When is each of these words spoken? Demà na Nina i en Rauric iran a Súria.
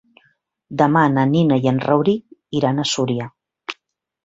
Demà 0.81 1.03
na 1.17 1.25
Nina 1.33 1.59
i 1.67 1.69
en 1.73 1.83
Rauric 1.85 2.59
iran 2.63 2.79
a 2.79 2.89
Súria. 2.95 3.31